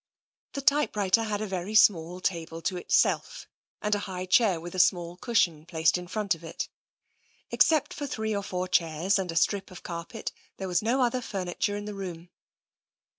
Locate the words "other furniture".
11.03-11.77